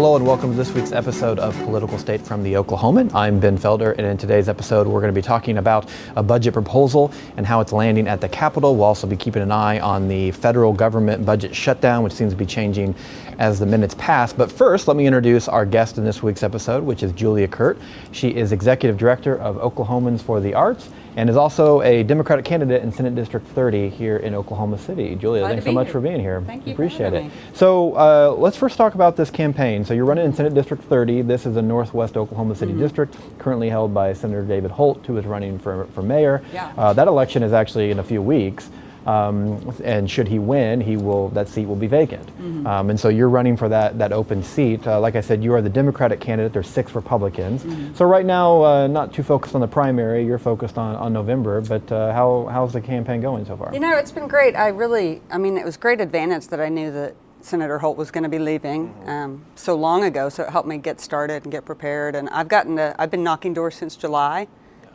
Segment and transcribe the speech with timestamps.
[0.00, 3.14] Hello and welcome to this week's episode of Political State from the Oklahoman.
[3.14, 6.54] I'm Ben Felder, and in today's episode, we're going to be talking about a budget
[6.54, 8.76] proposal and how it's landing at the Capitol.
[8.76, 12.36] We'll also be keeping an eye on the federal government budget shutdown, which seems to
[12.38, 12.94] be changing
[13.38, 14.32] as the minutes pass.
[14.32, 17.78] But first, let me introduce our guest in this week's episode, which is Julia Kirt.
[18.12, 22.82] She is Executive Director of Oklahomans for the Arts and is also a Democratic candidate
[22.82, 25.14] in Senate District 30 here in Oklahoma City.
[25.16, 25.92] Julia, Glad thanks so much here.
[25.92, 26.42] for being here.
[26.46, 27.24] Thank you Appreciate it.
[27.24, 27.30] me.
[27.52, 29.84] So uh, let's first talk about this campaign.
[29.84, 31.22] So you're running in Senate District 30.
[31.22, 32.80] This is a Northwest Oklahoma City Mm-hmm.
[32.82, 36.40] district, currently held by Senator David Holt, who is running for, for mayor.
[36.52, 36.72] Yeah.
[36.78, 38.70] Uh, that election is actually in a few weeks.
[39.06, 42.26] Um, and should he win, he will that seat will be vacant.
[42.26, 42.66] Mm-hmm.
[42.66, 44.86] Um, and so you're running for that that open seat.
[44.86, 46.52] Uh, like I said, you are the Democratic candidate.
[46.52, 47.62] There's six Republicans.
[47.62, 47.94] Mm-hmm.
[47.94, 50.24] So right now, uh, not too focused on the primary.
[50.24, 51.60] You're focused on, on November.
[51.60, 53.72] But uh, how how's the campaign going so far?
[53.72, 54.54] You know, it's been great.
[54.54, 58.10] I really, I mean, it was great advantage that I knew that Senator Holt was
[58.10, 60.28] going to be leaving um, so long ago.
[60.28, 62.14] So it helped me get started and get prepared.
[62.14, 64.48] And I've gotten to, I've been knocking doors since July.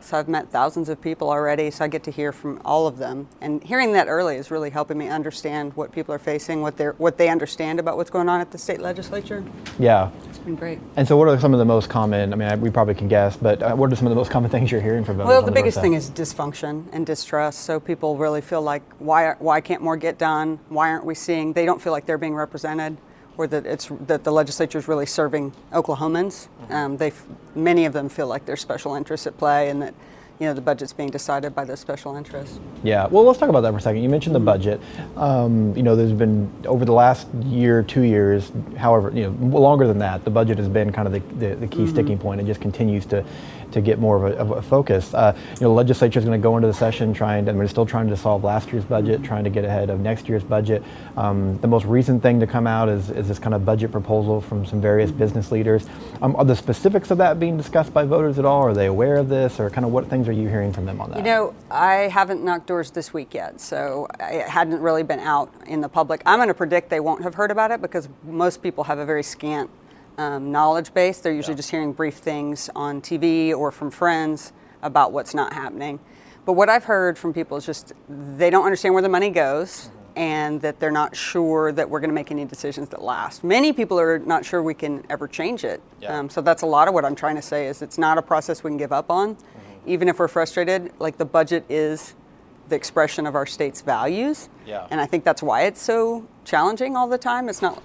[0.06, 1.68] So I've met thousands of people already.
[1.72, 3.26] So I get to hear from all of them.
[3.40, 6.84] And hearing that early is really helping me understand what people are facing, what they
[6.86, 9.44] what they understand about what's going on at the state legislature.
[9.80, 10.12] Yeah.
[10.28, 10.78] It's been great.
[10.94, 12.32] And so, what are some of the most common?
[12.32, 14.30] I mean, I, we probably can guess, but uh, what are some of the most
[14.30, 15.28] common things you're hearing from voters?
[15.28, 17.64] Well, on the biggest thing is dysfunction and distrust.
[17.64, 20.60] So people really feel like, why, why can't more get done?
[20.68, 21.52] Why aren't we seeing?
[21.52, 22.96] They don't feel like they're being represented,
[23.38, 26.48] or that it's that the legislature is really serving Oklahomans.
[26.70, 27.12] Um, they,
[27.54, 29.94] many of them feel like there's special interests at play, and that
[30.38, 32.58] you know the budget's being decided by those special interests.
[32.82, 34.02] Yeah, well, let's talk about that for a second.
[34.02, 34.80] You mentioned the budget.
[35.16, 39.86] Um, you know, there's been over the last year, two years, however, you know, longer
[39.86, 42.40] than that, the budget has been kind of the, the, the key sticking point point.
[42.40, 43.24] It just continues to
[43.76, 45.12] to get more of a, of a focus.
[45.12, 47.68] Uh, you know, legislature is going to go into the session trying, to, I mean,
[47.68, 50.82] still trying to solve last year's budget, trying to get ahead of next year's budget.
[51.16, 54.40] Um, the most recent thing to come out is, is this kind of budget proposal
[54.40, 55.86] from some various business leaders.
[56.22, 58.62] Um, are the specifics of that being discussed by voters at all?
[58.62, 61.00] Are they aware of this, or kind of what things are you hearing from them
[61.00, 61.18] on that?
[61.18, 65.52] You know, I haven't knocked doors this week yet, so it hadn't really been out
[65.66, 66.22] in the public.
[66.24, 69.04] I'm going to predict they won't have heard about it because most people have a
[69.04, 69.68] very scant
[70.18, 71.20] um, knowledge base.
[71.20, 75.98] They're usually just hearing brief things on TV or from friends about what's not happening.
[76.44, 79.90] But what I've heard from people is just they don't understand where the money goes
[80.14, 83.44] and that they're not sure that we're going to make any decisions that last.
[83.44, 85.82] Many people are not sure we can ever change it.
[86.00, 86.18] Yeah.
[86.18, 88.22] Um, so that's a lot of what I'm trying to say is it's not a
[88.22, 89.36] process we can give up on.
[89.84, 92.14] Even if we're frustrated, like the budget is
[92.68, 94.48] the expression of our state's values.
[94.66, 94.86] Yeah.
[94.90, 97.48] And I think that's why it's so challenging all the time.
[97.48, 97.82] It's not,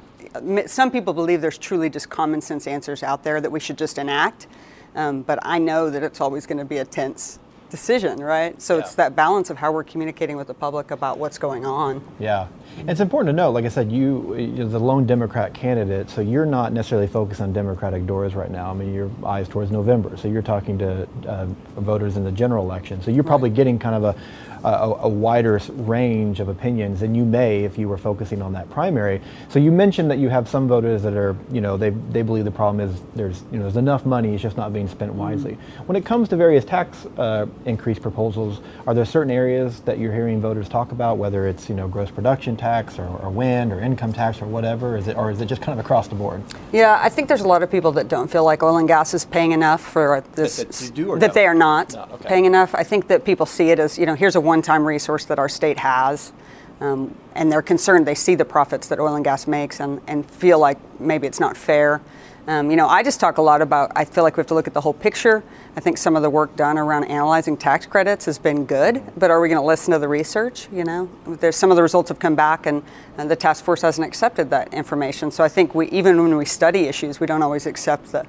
[0.66, 3.98] some people believe there's truly just common sense answers out there that we should just
[3.98, 4.48] enact.
[4.96, 7.40] Um, but I know that it's always going to be a tense
[7.72, 8.62] decision, right?
[8.62, 12.04] So it's that balance of how we're communicating with the public about what's going on.
[12.20, 12.48] Yeah,
[12.88, 13.52] it's important to note.
[13.52, 17.54] Like I said, you, you're the lone Democrat candidate, so you're not necessarily focused on
[17.54, 18.70] Democratic doors right now.
[18.70, 21.46] I mean, your eyes towards November, so you're talking to uh,
[21.78, 23.02] voters in the general election.
[23.02, 27.26] So you're probably getting kind of a, a, a wider range of opinions than you
[27.26, 29.22] may if you were focusing on that primary.
[29.50, 32.46] So you mentioned that you have some voters that are, you know, they they believe
[32.46, 35.58] the problem is there's you know there's enough money, it's just not being spent wisely.
[35.86, 40.14] When it comes to various tax uh, increase proposals, are there certain areas that you're
[40.14, 43.80] hearing voters talk about, whether it's you know gross production tax or, or wind or
[43.80, 44.98] income tax or whatever?
[44.98, 46.44] Is it or is it just kind of across the board?
[46.72, 49.14] Yeah, I think there's a lot of people that don't feel like oil and gas
[49.14, 50.58] is paying enough for this.
[50.58, 51.34] That they do or that no?
[51.34, 52.30] they are not No, okay.
[52.30, 52.74] paying enough.
[52.76, 55.50] I think that people see it as you know, here's a one-time resource that our
[55.50, 56.34] state has,
[56.80, 58.06] um, and they're concerned.
[58.08, 61.40] They see the profits that oil and gas makes, and, and feel like maybe it's
[61.40, 62.02] not fair.
[62.48, 63.92] Um, you know, I just talk a lot about.
[63.96, 65.44] I feel like we have to look at the whole picture.
[65.76, 69.30] I think some of the work done around analyzing tax credits has been good, but
[69.30, 70.68] are we going to listen to the research?
[70.72, 72.82] You know, there's some of the results have come back, and,
[73.18, 75.30] and the task force hasn't accepted that information.
[75.30, 78.26] So I think we, even when we study issues, we don't always accept the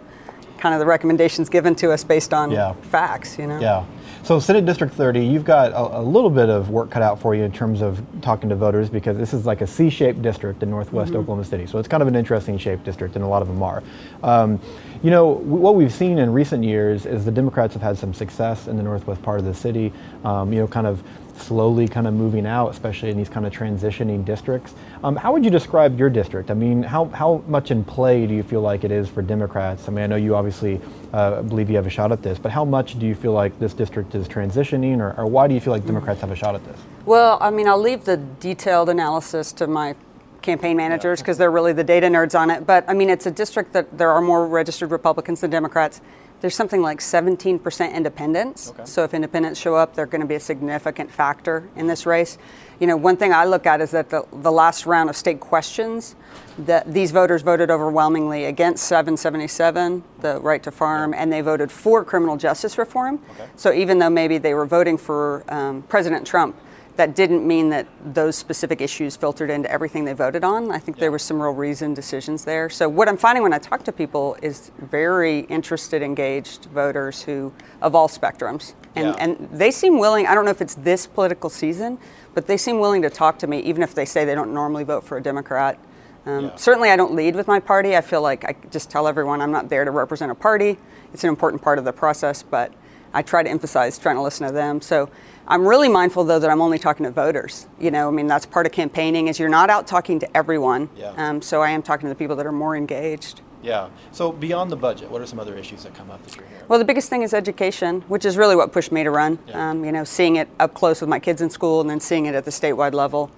[0.63, 2.75] kind of the recommendations given to us based on Yeah.
[2.83, 3.37] facts.
[3.37, 3.59] You know.
[3.59, 3.85] Yeah.
[4.23, 7.35] So Senate District 30, you've got a, a little bit of work cut out for
[7.35, 10.71] you in terms of talking to voters because this is like a C-shaped district in
[10.71, 11.67] Northwest Oklahoma City.
[11.67, 13.83] So it's kind of an interesting shaped district, and a lot of them are.
[14.23, 14.61] Um,
[15.03, 18.15] you know, w- what we've seen in recent years is the Democrats have had some
[18.15, 19.93] success in the northwest part of the city.
[20.25, 21.03] Um, you know, kind of
[21.43, 24.75] slowly kind of moving out, especially in these kind of transitioning districts.
[25.05, 26.51] Um, how would you describe your district?
[26.51, 29.89] I mean, how, how much in play do you feel like it is for Democrats?
[29.89, 30.81] I mean, I know you obviously
[31.13, 33.59] uh, believe you have a shot at this, but how much do you feel like
[33.59, 36.55] this district is transitioning, or, or why do you feel like Democrats have a shot
[36.55, 36.79] at this?
[37.05, 39.97] Well, I mean, I'll leave the detailed analysis to my
[40.43, 42.67] campaign managers because they're really the data nerds on it.
[42.67, 46.01] But I mean, it's a district that there are more registered Republicans than Democrats.
[46.43, 48.71] There's something like 17% independents.
[48.71, 48.85] Okay.
[48.85, 52.37] So if independents show up, they're going to be a significant factor in this race.
[52.81, 55.39] You know, one thing I look at is that the, the last round of state
[55.39, 56.17] questions,
[56.59, 62.05] that these voters voted overwhelmingly against 777, the right to farm, and they voted for
[62.05, 63.21] criminal justice reform.
[63.35, 63.49] Okay.
[63.55, 66.57] So even though maybe they were voting for um, President Trump,
[66.97, 70.71] that didn't mean that those specific issues filtered into everything they voted on.
[70.71, 71.03] I think Yeah.
[71.03, 72.69] there were some real reasoned decisions there.
[72.69, 77.53] So what I'm finding when I talk to people is very interested, engaged voters who
[77.81, 79.15] of all spectrums, and Yeah.
[79.19, 80.27] and they seem willing.
[80.27, 81.99] I don't know if it's this political season,
[82.35, 84.85] but they seem willing to talk to me, even if they say they don't normally
[84.85, 85.79] vote for a Democrat.
[86.27, 86.51] Um, Yeah.
[86.57, 87.97] Certainly, I don't lead with my party.
[87.97, 90.79] I feel like I just tell everyone I'm not there to represent a party.
[91.15, 92.71] It's an important part of the process, but
[93.15, 94.81] I try to emphasize trying to listen to them.
[94.81, 95.09] So
[95.47, 97.67] I'm really mindful, though, that I'm only talking to voters.
[97.79, 100.89] You know, I mean, that's part of campaigning is you're not out talking to everyone.
[100.97, 101.13] Yeah.
[101.17, 103.41] Um, so I am talking to the people that are more engaged.
[103.63, 103.91] Yeah.
[104.11, 106.65] So beyond the budget, what are some other issues that come up that you're hearing?
[106.69, 109.39] Well, the biggest thing is education, which is really what pushed me to run.
[109.47, 109.71] Yeah.
[109.71, 112.27] Um, you know, seeing it up close with my kids in school and then seeing
[112.27, 113.31] it at the statewide level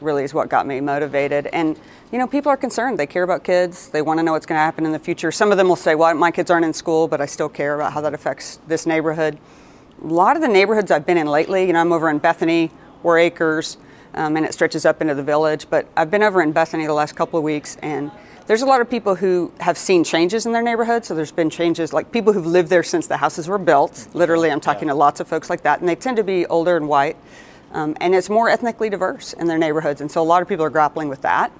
[0.00, 1.46] really is what got me motivated.
[1.48, 1.78] And,
[2.10, 2.98] you know, people are concerned.
[2.98, 3.88] They care about kids.
[3.88, 5.30] They want to know what's going to happen in the future.
[5.30, 7.76] Some of them will say, well, my kids aren't in school, but I still care
[7.76, 9.38] about how that affects this neighborhood.
[10.02, 12.72] A lot of the neighborhoods I've been in lately, you know, I'm over in Bethany,
[13.04, 13.76] Warr Acres,
[14.14, 15.66] um, and it stretches up into the village.
[15.70, 18.10] But I've been over in Bethany the last couple of weeks, and
[18.48, 21.04] there's a lot of people who have seen changes in their neighborhood.
[21.04, 24.08] So there's been changes, like people who've lived there since the houses were built.
[24.12, 24.94] Literally, I'm talking Yeah.
[24.94, 27.16] to lots of folks like that, and they tend to be older and white.
[27.72, 30.00] Um, and it's more ethnically diverse in their neighborhoods.
[30.00, 31.52] And so a lot of people are grappling with that,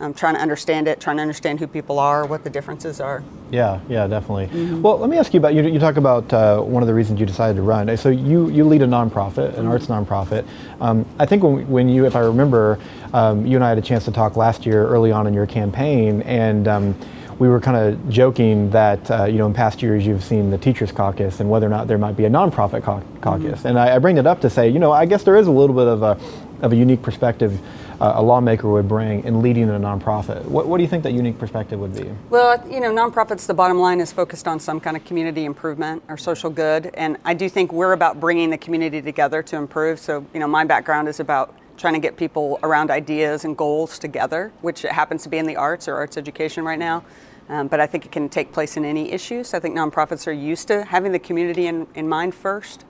[0.00, 3.22] um, trying to understand it, trying to understand who people are, what the differences are.
[3.50, 4.46] Yeah, yeah, definitely.
[4.46, 4.82] Mm-hmm.
[4.82, 5.62] Well, let me ask you about you.
[5.62, 7.94] You talk about uh, one of the reasons you decided to run.
[7.96, 10.46] So you you lead a nonprofit, an arts nonprofit.
[10.80, 12.78] Um, I think when, when you, if I remember,
[13.12, 15.46] um, you and I had a chance to talk last year, early on in your
[15.46, 16.66] campaign, and.
[16.66, 16.94] Um,
[17.40, 20.58] we were kind of joking that uh, you know in past years you've seen the
[20.58, 23.96] teachers caucus and whether or not there might be a nonprofit cau- caucus and I,
[23.96, 25.86] I bring it up to say you know I guess there is a little bit
[25.86, 26.18] of a
[26.60, 27.58] of a unique perspective
[28.00, 31.12] uh, a lawmaker would bring in leading a nonprofit what, what do you think that
[31.12, 34.80] unique perspective would be Well, you know, nonprofits, the bottom line is focused on some
[34.80, 36.90] kind of community improvement or social good.
[36.94, 39.98] And I do think we're about bringing the community together to improve.
[39.98, 43.98] So, you know, my background is about trying to get people around ideas and goals
[43.98, 47.04] together, which happens to be in the arts or arts education right now.
[47.48, 49.48] Um, but I think it can take place in any issues.
[49.48, 52.84] So, I think nonprofits are used to having the community in, in mind first.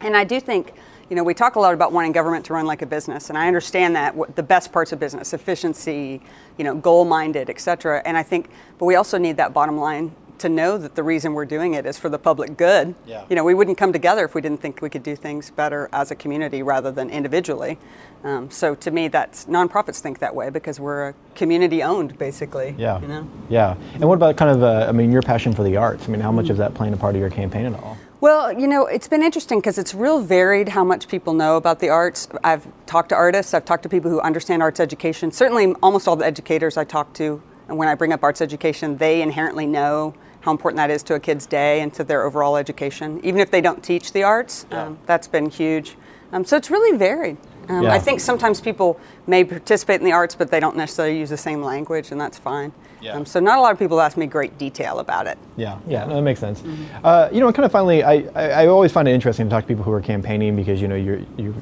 [0.00, 0.74] And I do think,
[1.14, 3.38] you know, we talk a lot about wanting government to run like a business, and
[3.38, 6.20] I understand that what the best parts of business, efficiency,
[6.58, 8.02] you know, goal-minded, et cetera.
[8.04, 11.32] And I think, but we also need that bottom line to know that the reason
[11.32, 12.96] we're doing it is for the public good.
[13.06, 13.24] Yeah.
[13.30, 15.88] You know, we wouldn't come together if we didn't think we could do things better
[15.92, 17.78] as a community rather than individually.
[18.24, 22.74] Um, so to me, that's nonprofits think that way because we're a community-owned, basically.
[22.76, 23.00] Yeah.
[23.00, 23.28] You know.
[23.48, 23.76] Yeah.
[23.92, 26.08] And what about kind of, uh, I mean, your passion for the arts?
[26.08, 27.96] I mean, how much is that playing a part of your campaign at all?
[28.24, 31.80] Well, you know, it's been interesting because it's real varied how much people know about
[31.80, 32.26] the arts.
[32.42, 35.30] I've talked to artists, I've talked to people who understand arts education.
[35.30, 38.96] Certainly, almost all the educators I talk to, and when I bring up arts education,
[38.96, 42.56] they inherently know how important that is to a kid's day and to their overall
[42.56, 44.64] education, even if they don't teach the arts.
[44.70, 44.84] Yeah.
[44.84, 45.94] Um, that's been huge.
[46.32, 47.36] Um, so it's really varied.
[47.68, 47.92] Um, Yeah.
[47.92, 51.36] I think sometimes people may participate in the arts, but they don't necessarily use the
[51.36, 52.72] same language, and that's fine.
[53.00, 53.12] Yeah.
[53.16, 55.36] Um, so not a lot of people ask me great detail about it.
[55.56, 56.62] Yeah, yeah, no, that makes sense.
[57.02, 59.64] Uh, you know, kind of finally, I, I, I always find it interesting to talk
[59.64, 61.54] to people who are campaigning because you know you're you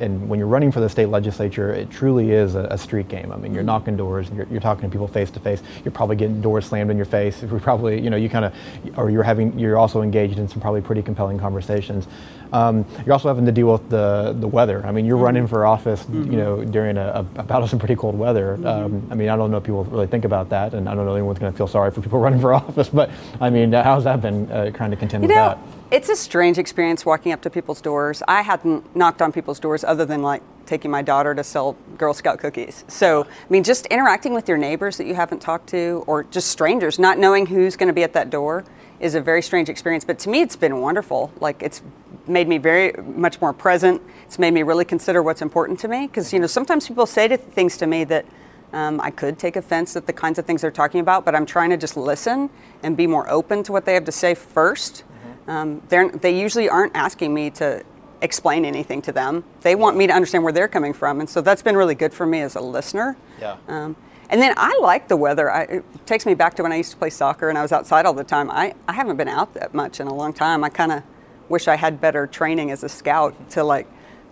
[0.00, 3.30] and, when you're running for the state legislature, it truly is a, a street game.
[3.30, 5.62] I mean, you're knocking doors, you're, you're talking to people face to face.
[5.84, 7.42] You're probably getting doors slammed in your face.
[7.42, 8.54] You're probably, you know, you kind of,
[8.98, 12.08] or you're having, you're also engaged in some probably pretty compelling conversations.
[12.52, 14.84] Um, you're also having to deal with the the weather.
[14.86, 18.18] I mean, you're running for office, you know, during a, a, of some pretty cold
[18.18, 18.54] weather.
[18.66, 21.04] Um, I mean, I don't know if people really think about that, and I don't
[21.04, 22.88] know if anyone's going to feel sorry for people running for office.
[22.88, 23.10] But
[23.40, 25.58] I mean, uh, how's that been uh, trying to contend You with know, that?
[25.90, 28.22] it's a strange experience walking up to people's doors.
[28.26, 32.12] I hadn't knocked on people's doors other than like taking my daughter to sell Girl
[32.12, 32.84] Scout cookies.
[32.88, 36.50] So, I mean, just interacting with your neighbors that you haven't talked to or just
[36.50, 38.64] strangers, not knowing who's going to be at that door
[39.00, 40.04] is a very strange experience.
[40.04, 41.32] But to me, it's been wonderful.
[41.40, 41.82] Like, it's
[42.26, 44.02] made me very much more present.
[44.24, 47.28] It's made me really consider what's important to me because, you know, sometimes people say
[47.28, 48.26] to things to me that
[48.72, 51.46] um, I could take offense at the kinds of things they're talking about, but I'm
[51.46, 52.50] trying to just listen
[52.82, 55.02] and be more open to what they have to say 1st
[55.48, 57.84] Um, they're, they usually aren't asking me to
[58.20, 59.44] explain anything to them.
[59.60, 62.12] They want me to understand where they're coming from, and so that's been really good
[62.12, 63.16] for me as a listener.
[63.40, 63.56] Yeah.
[63.68, 63.94] Um,
[64.28, 65.50] and then I like the weather.
[65.50, 67.72] I, it takes me back to when I used to play soccer and I was
[67.72, 68.50] outside all the time.
[68.50, 70.64] I, I haven't been out that much in a long time.
[70.64, 71.02] I kind of
[71.48, 73.86] wish I had better training as a scout to like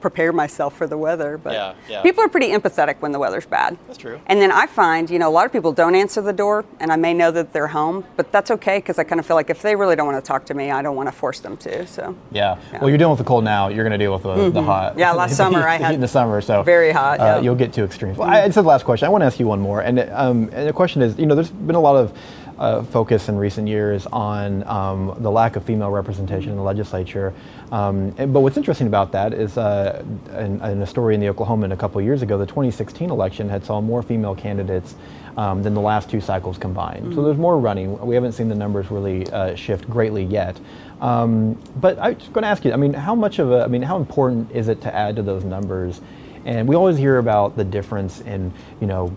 [0.05, 1.39] prepare myself for the weather.
[1.39, 2.03] But Yeah, yeah.
[2.03, 3.79] people are pretty empathetic when the weather's bad.
[3.87, 4.21] That's true.
[4.27, 6.93] And then I find, you know, a lot of people don't answer the door, and
[6.93, 9.49] I may know that they're home, but that's okay because I kind of feel like
[9.49, 11.57] if they really don't want to talk to me, I don't want to force them
[11.57, 11.87] to.
[11.87, 12.59] So Yeah.
[12.79, 13.69] Well, you're dealing with the cold now.
[13.69, 14.91] You're going to deal with the, the hot.
[14.91, 14.99] Mm-hmm.
[14.99, 17.41] Yeah, last summer I the had heat in the summer, so very hot, Uh, yeah.
[17.41, 18.19] You'll get two extremes.
[18.19, 19.07] Well, I, it's the last question.
[19.07, 21.35] I want to ask you one more, and, um, and the question is, you know,
[21.35, 22.13] there's been a lot of
[22.59, 27.33] uh, focus in recent years on um, the lack of female representation in the legislature.
[27.75, 30.01] Um, and- but what's interesting about that is, uh,
[30.39, 33.65] in, in a story in the Oklahoman a couple years ago, the 2016 election had
[33.65, 34.95] saw more female candidates
[35.37, 37.13] um, than the last two cycles combined.
[37.17, 37.99] So there's more running.
[38.07, 40.61] We haven't seen the numbers really uh, shift greatly yet.
[41.01, 43.67] Um, but I was going to ask you, I mean, how much of a, I
[43.67, 46.01] mean, how important is it to add to those numbers?
[46.45, 49.17] And we always hear about the difference in, you know,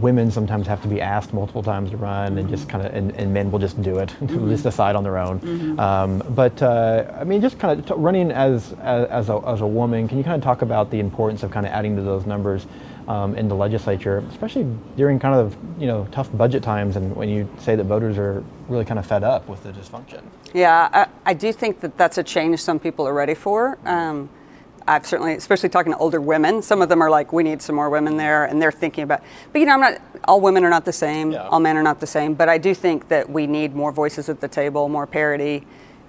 [0.00, 3.14] women sometimes have to be asked multiple times to run and just kind of, and,
[3.16, 5.78] and men will just do it, will just decide on their own.
[5.78, 9.60] Um, but uh, I mean, just kind of t- running as, as, as, a, as
[9.60, 12.02] a woman, can you kind of talk about the importance of kind of adding to
[12.02, 12.66] those numbers
[13.08, 17.28] um, in the legislature, especially during kind of, you know, tough budget times and when
[17.28, 20.22] you say that voters are really kind of fed up with the dysfunction?
[20.52, 23.78] Yeah, I, I do think that that's a change some people are ready for.
[23.84, 24.28] Um,
[24.88, 27.74] I've certainly, especially talking to older women, some of them are like, we need some
[27.74, 29.22] more women there, and they're thinking about.
[29.52, 30.00] But you know, I'm not.
[30.24, 31.32] All women are not the same.
[31.32, 31.48] Yeah.
[31.48, 32.34] All men are not the same.
[32.34, 35.66] But I do think that we need more voices at the table, more parity,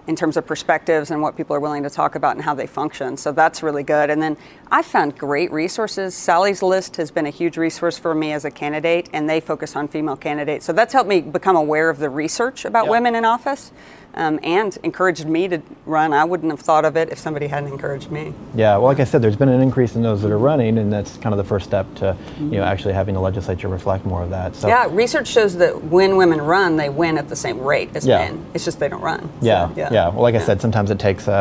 [0.08, 2.66] in terms of perspectives and what people are willing to talk about and how they
[2.66, 3.18] function.
[3.18, 4.10] So that's really good.
[4.10, 4.38] And then
[4.72, 6.16] I found great resources.
[6.16, 9.76] Sally's List has been a huge resource for me as a candidate, and they focus
[9.76, 10.66] on female candidates.
[10.66, 12.92] So that's helped me become aware of the research about Yeah.
[12.92, 13.72] women in office.
[14.18, 16.12] Um, and encouraged me to run.
[16.12, 18.34] I wouldn't have thought of it if somebody hadn't encouraged me.
[18.56, 20.92] Yeah, well, like I said, there's been an increase in those that are running, and
[20.92, 24.24] that's kind of the first step to, you know, actually having the legislature reflect more
[24.24, 24.56] of that.
[24.56, 28.08] So, Yeah, research shows that when women run, they win at the same rate as
[28.08, 28.18] Yeah.
[28.18, 28.44] men.
[28.56, 29.22] It's just they don't run.
[29.40, 31.32] So, yeah, yeah, Well, like I said, sometimes it takes uh,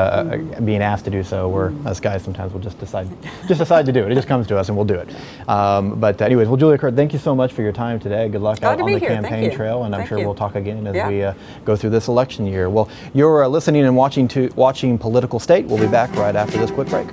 [0.54, 1.48] uh, being asked to do so.
[1.48, 3.08] Where us guys sometimes will just decide,
[3.48, 4.12] just decide to do it.
[4.12, 5.08] It just comes to us, and we'll do it.
[5.48, 8.28] Um, but anyways, well, Julia Kirt, thank you so much for your time today.
[8.28, 9.08] Good luck Glad out on the here.
[9.08, 10.26] Campaign trail, and I'm sure you.
[10.26, 11.08] we'll talk again as Yeah.
[11.08, 11.32] we uh,
[11.64, 12.65] go through this election year.
[12.68, 15.66] Well, you're uh, listening and watching to watching Political State.
[15.66, 17.06] We'll be back right after this quick break.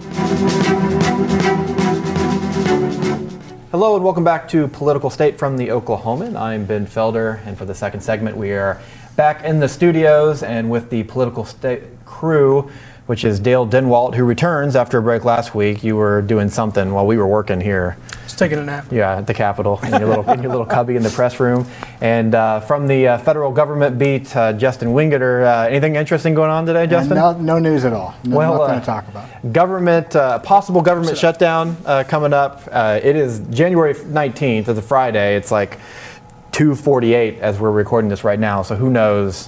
[3.72, 6.40] Hello and welcome back to Political State from the Oklahoman.
[6.40, 8.80] I'm Ben Felder, and for the second segment, we are
[9.16, 12.70] back in the studios and with the Political State crew,
[13.08, 15.84] which is Dale Denwalt, who returns after a break last week.
[15.84, 17.98] You were doing something while we were working here.
[18.24, 18.86] Just taking a nap.
[18.92, 21.66] Yeah, at the Capitol, in your little, in your little cubby in the press room.
[22.04, 25.46] And uh, from the uh, federal government beat, uh, Justin Wingerter.
[25.46, 27.16] Uh, anything interesting going on today, Justin?
[27.16, 28.14] No, no news at all.
[28.26, 29.54] No, Well, nothing uh, to talk about.
[29.54, 32.62] Government, uh, possible government shutdown uh, coming up.
[32.70, 35.38] Uh, it is January 19th, it's a Friday.
[35.38, 35.80] It's like
[36.52, 38.64] 2:48 as we're recording this right now.
[38.64, 39.48] So who knows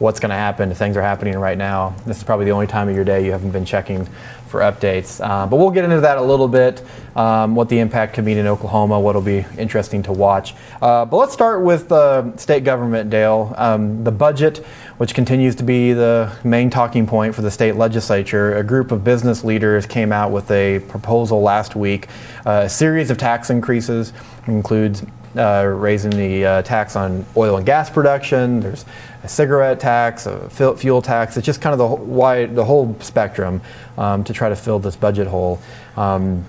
[0.00, 0.72] what's going to happen?
[0.72, 1.94] if Things are happening right now.
[2.04, 4.08] This is probably the only time of your day you haven't been checking
[4.52, 5.20] for updates.
[5.20, 6.84] Uh, but we'll get into that a little bit.
[7.16, 9.00] Um, what the impact could mean in Oklahoma.
[9.00, 10.54] What'll be interesting to watch.
[10.80, 13.52] Uh, but let's start with the state government, Dale.
[13.56, 14.58] Um, the budget,
[14.98, 18.56] which continues to be the main talking point for the state legislature.
[18.56, 22.08] A group of business leaders came out with a proposal last week,
[22.46, 24.12] uh, a series of tax increases,
[24.46, 25.02] includes
[25.36, 28.60] uh, raising the uh, tax on oil and gas production.
[28.60, 28.84] There's
[29.22, 31.36] a cigarette tax, a fuel tax.
[31.36, 33.60] It's just kind of the whole, wide, the whole spectrum
[33.96, 35.60] um, to try to fill this budget hole.
[35.96, 36.44] Um,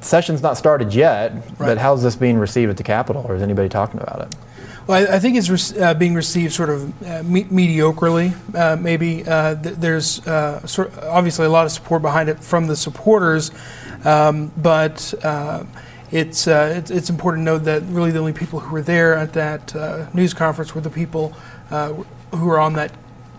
[0.00, 3.68] session's not started yet, but how's this being received at the Capitol, or is anybody
[3.68, 4.34] talking about it?
[4.86, 8.76] Well, I, I think it's rec- uh, being received sort of uh, me- mediocrely, uh,
[8.76, 9.26] maybe.
[9.26, 13.50] Uh, th- there's uh, sort obviously a lot of support behind it from the supporters,
[14.04, 15.64] um, but uh,
[16.10, 19.14] it's, uh, it's it's important to note that really the only people who were there
[19.14, 21.34] at that uh, news conference were the people
[21.70, 21.92] uh,
[22.34, 22.92] who are on that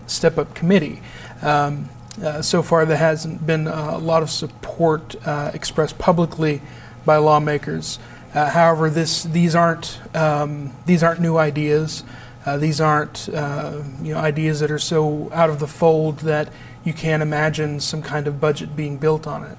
[0.06, 1.00] step up committee.
[1.40, 1.88] Um,
[2.22, 6.60] uh, so far, there hasn't been a lot of support uh, expressed publicly
[7.06, 7.98] by lawmakers.
[8.32, 12.04] However, this these aren't um, these aren't new ideas.
[12.58, 16.52] These aren't you know ideas that are so out of the fold that
[16.84, 19.58] you can't imagine some kind of budget being built on it.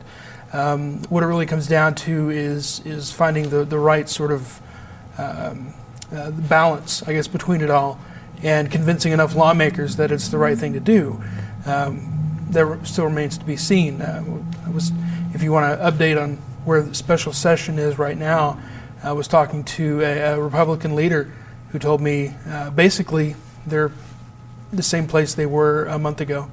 [0.52, 4.62] Um, what it really comes down to is is finding the, the right sort of
[5.18, 5.74] um,
[6.12, 8.00] uh, balance, I guess, between it all,
[8.42, 11.22] and convincing enough lawmakers that it's the right thing to do.
[11.66, 12.16] Um,
[12.50, 14.02] that still remains to be seen.
[14.02, 14.24] Uh,
[14.74, 14.92] was,
[15.34, 18.60] if you want to update on where the special session is right now,
[19.04, 21.32] I was talking to a, a Republican leader
[21.70, 23.36] who told me uh, basically
[23.68, 23.92] they're
[24.72, 26.50] the same place they were a month ago,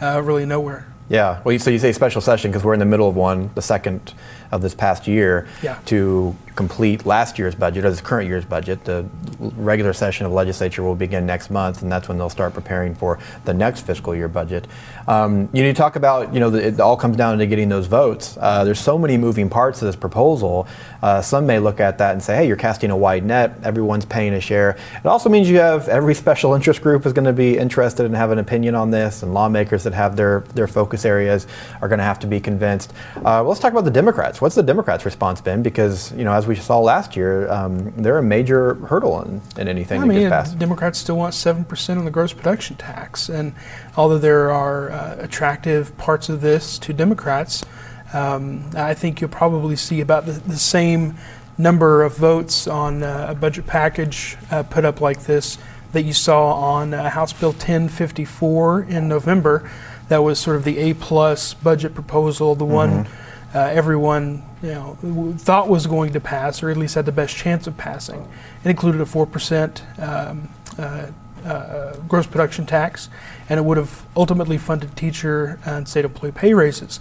[0.00, 0.86] uh, really nowhere.
[1.08, 1.40] Yeah.
[1.42, 3.62] Well, you, so you say special session because we're in the middle of one, the
[3.62, 4.12] second
[4.50, 5.78] of this past year, Yeah.
[5.86, 8.84] to complete last year's budget or this current year's budget.
[8.84, 9.06] The
[9.38, 13.18] regular session of legislature will begin next month, and that's when they'll start preparing for
[13.44, 14.66] the next fiscal year budget.
[15.06, 17.68] Um, you need to talk about, you know, the, it all comes down to getting
[17.68, 18.36] those votes.
[18.40, 20.66] Uh, there's so many moving parts to this proposal.
[21.02, 23.52] Uh, some may look at that and say, hey, you're casting a wide net.
[23.62, 24.76] Everyone's paying a share.
[24.96, 28.16] It also means you have every special interest group is going to be interested and
[28.16, 31.46] have an opinion on this, and lawmakers that have their, their focus areas
[31.80, 32.92] are going to have to be convinced.
[33.24, 34.40] Uh, let's talk about the Democrats.
[34.40, 35.62] What's the Democrats' response been?
[35.62, 39.68] Because, you know, as we saw last year, um, they're a major hurdle in, in
[39.68, 40.58] anything I that mean, gets passed.
[40.58, 43.28] Democrats still want 7% on the gross production tax.
[43.28, 43.54] And
[43.96, 47.64] although there are uh, attractive parts of this to Democrats,
[48.12, 51.16] um, I think you'll probably see about the, the same
[51.58, 55.58] number of votes on uh, a budget package uh, put up like this
[55.92, 59.70] that you saw on uh, House Bill 1054 in November.
[60.08, 63.06] That was sort of the A plus budget proposal, the one
[63.54, 67.12] uh, everyone you know w- thought was going to pass, or at least had the
[67.12, 68.28] best chance of passing.
[68.64, 71.10] It included a four percent um, uh,
[71.44, 73.08] uh, gross production tax,
[73.48, 77.00] and it would have ultimately funded teacher and state employee pay raises.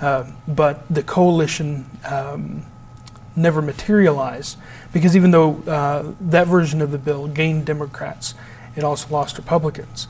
[0.00, 2.64] Uh, but the coalition um,
[3.38, 4.58] never materialized
[4.92, 8.34] because even though uh, that version of the bill gained Democrats,
[8.76, 10.08] it also lost Republicans.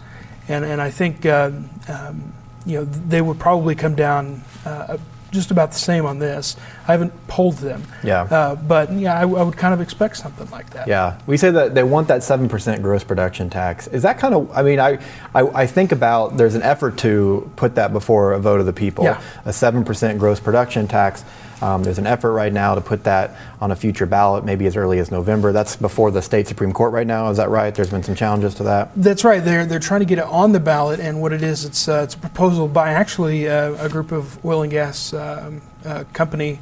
[0.49, 1.50] And, and I think uh,
[1.88, 2.32] um,
[2.64, 4.97] you know they would probably come down uh,
[5.30, 6.56] just about the same on this.
[6.87, 8.23] I haven't polled them, Yeah.
[8.23, 10.88] uh, but yeah, I, I would kind of expect something like that.
[10.88, 13.88] Yeah, we say that they want that seven percent gross production tax.
[13.88, 14.50] Is that kind of?
[14.56, 14.99] I mean, I,
[15.35, 18.73] I I think about there's an effort to put that before a vote of the
[18.73, 19.04] people.
[19.04, 19.20] Yeah.
[19.44, 21.25] A seven percent gross production tax.
[21.61, 24.77] Um, there's an effort right now to put that on a future ballot, maybe as
[24.77, 25.53] early as November.
[25.53, 27.31] That's before the state supreme court right now.
[27.31, 27.75] Is that right?
[27.75, 28.91] There's been some challenges to that.
[28.95, 29.45] That's right.
[29.45, 32.03] They're they're trying to get it on the ballot, and what it is, it's uh,
[32.05, 36.61] it's a proposal by actually uh, a group of oil and gas um, uh, company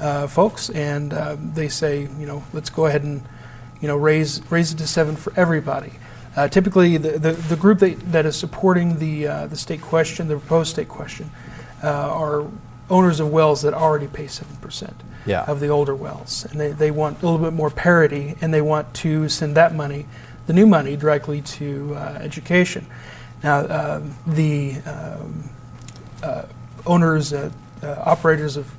[0.00, 3.22] uh, folks, and uh, they say, you know, let's go ahead and,
[3.80, 5.92] you know, raise raise it to seven for everybody.
[6.50, 10.70] Typically, the, the, the group that, that is supporting the the state question, the proposed
[10.70, 11.30] state question,
[11.82, 12.46] are
[12.90, 14.94] owners of wells that already pay seven percent
[15.26, 15.44] Yeah.
[15.46, 18.62] of the older wells, and they, they want a little bit more parity, and they
[18.62, 20.06] want to send that money,
[20.46, 22.86] the new money, directly to uh, education.
[23.42, 25.50] Now, um the um,
[26.22, 26.42] uh,
[26.86, 27.50] owners, uh,
[27.82, 28.74] uh, operators of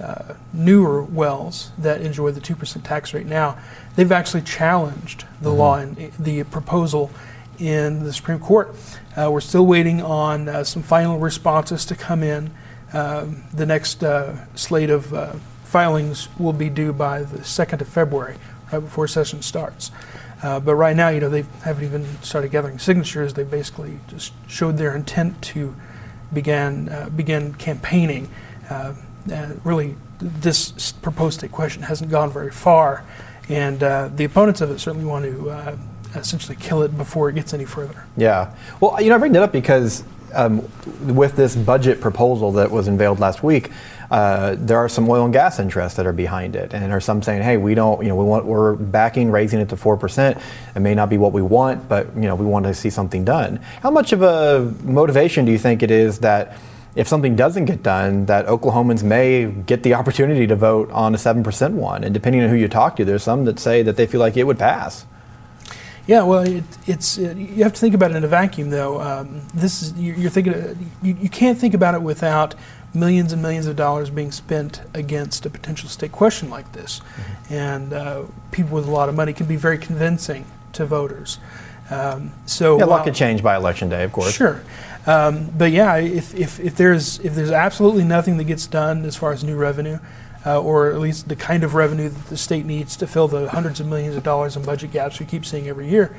[0.00, 3.56] uh, newer wells that enjoy the 2% tax rate now,
[3.96, 7.10] they've actually challenged the law and the proposal
[7.58, 8.74] in the Supreme Court.
[9.16, 12.50] Uh, we're still waiting on uh, some final responses to come in.
[12.92, 15.32] Um, the next uh, slate of uh,
[15.64, 18.36] filings will be due by the 2nd of February,
[18.72, 19.90] right before session starts.
[20.42, 23.34] Uh, but right now, you know, they haven't even started gathering signatures.
[23.34, 25.74] They basically just showed their intent to
[26.32, 28.28] begin uh, begin campaigning.
[28.68, 28.94] Uh,
[29.64, 33.04] really, this proposed state question hasn't gone very far,
[33.48, 35.78] and uh, the opponents of it certainly want to
[36.14, 38.04] essentially kill it before it gets any further.
[38.16, 38.54] Yeah.
[38.80, 40.04] Well, you know, I bring that up because
[40.36, 40.68] um,
[41.14, 43.70] with this budget proposal that was unveiled last week,
[44.10, 47.22] uh, there are some oil and gas interests that are behind it, and are some
[47.22, 50.38] saying, "Hey, we don't, you know, we want, we're backing raising it to four percent.
[50.74, 53.24] It may not be what we want, but you know, we want to see something
[53.24, 56.56] done." How much of a motivation do you think it is that?
[56.94, 61.18] If something doesn't get done, that Oklahomans may get the opportunity to vote on a
[61.18, 62.02] 7% one.
[62.02, 64.38] And depending on who you talk to, there's some that say that they feel like
[64.38, 65.04] it would pass.
[66.06, 69.00] Yeah, well, it, it's uh, you have to think about it in a vacuum, though.
[69.00, 72.54] Um, this is you're, you're thinking uh, you, you can't think about it without
[72.94, 77.00] millions and millions of dollars being spent against a potential state question like this,
[77.50, 81.38] and uh, people with a lot of money can be very convincing to voters.
[81.90, 84.32] Um, so Yeah, a lot could change by election day, of course.
[84.32, 84.62] Sure,
[85.06, 89.16] um, but yeah, if, if, if there's if there's absolutely nothing that gets done as
[89.16, 89.98] far as new revenue,
[90.46, 93.48] uh, or at least the kind of revenue that the state needs to fill the
[93.50, 96.16] hundreds of millions of dollars in budget gaps we keep seeing every year,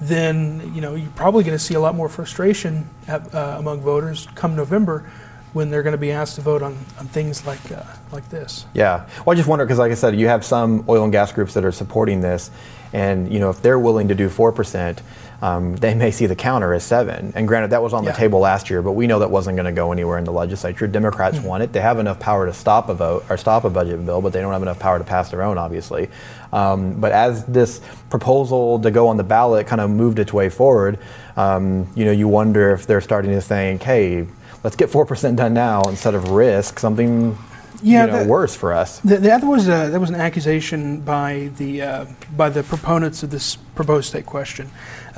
[0.00, 3.80] then you know you're probably going to see a lot more frustration at, uh, among
[3.80, 5.10] voters come November
[5.52, 8.66] when they're going to be asked to vote on, on things like uh, like this.
[8.74, 9.08] Yeah.
[9.24, 11.54] Well, I just wonder because, like I said, you have some oil and gas groups
[11.54, 12.50] that are supporting this,
[12.92, 15.02] and you know, if they're willing to do four percent,
[15.40, 17.32] um, they may see the counter as seven.
[17.36, 18.10] And granted, that was on Yeah.
[18.10, 20.32] the table last year, but we know that wasn't going to go anywhere in the
[20.32, 20.86] legislature.
[20.88, 21.72] Democrats want it.
[21.72, 24.40] They have enough power to stop a vote or stop a budget bill, but they
[24.40, 26.08] don't have enough power to pass their own, obviously.
[26.52, 30.48] Um, but as this proposal to go on the ballot kind of moved its way
[30.48, 30.98] forward,
[31.36, 34.26] um, you know, you wonder if they're starting to think, hey.
[34.64, 37.38] Let's get four percent done now instead of risk something
[37.80, 39.00] Yeah, you know, that- worse for us.
[39.02, 42.04] Th- That was a, that was an accusation by the uh,
[42.36, 44.68] by the proponents of this proposed state question.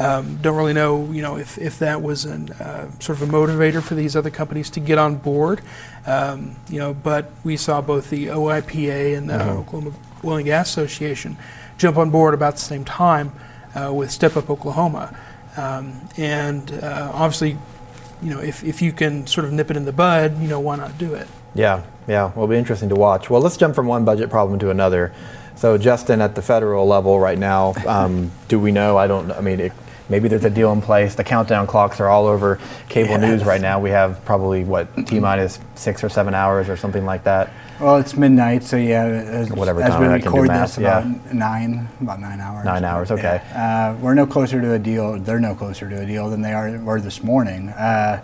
[0.00, 3.30] Um, don't really know, you know, if, if that was an uh, sort of a
[3.30, 5.60] motivator for these other companies to get on board.
[6.06, 9.92] Um, you know, but we saw both the OIPA and the Oklahoma
[10.24, 11.36] Oil and Gas Association
[11.76, 13.30] jump on board about the same time
[13.74, 15.14] uh, with Step Up Oklahoma.
[15.58, 17.58] Um, and uh, obviously,
[18.22, 20.60] you know, if, if you can sort of nip it in the bud, you know,
[20.60, 21.28] why not do it?
[21.54, 22.24] Yeah, yeah.
[22.24, 23.28] Well, it'll be interesting to watch.
[23.28, 25.12] Well, let's jump from one budget problem to another.
[25.56, 28.96] So, Justin, at the federal level right now, um, do we know?
[28.96, 29.30] I don't.
[29.30, 29.72] I mean, it,
[30.10, 31.14] maybe there's a deal in place.
[31.14, 33.20] The countdown clocks are all over cable Yes.
[33.20, 33.80] news right now.
[33.80, 37.50] We have probably what t minus six or seven hours or something like that.
[37.80, 40.76] Well, it's midnight, so yeah, as, Whatever as time we I can do record this,
[40.76, 40.98] yeah.
[40.98, 42.66] about nine, about nine hours.
[42.66, 43.40] Nine hours, okay.
[43.52, 43.94] Yeah.
[43.96, 45.18] Uh, we're no closer to a deal.
[45.18, 47.70] They're no closer to a deal than they are were this morning.
[47.70, 48.20] Uh,